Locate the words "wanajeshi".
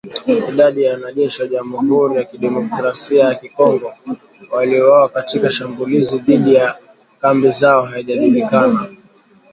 0.93-1.41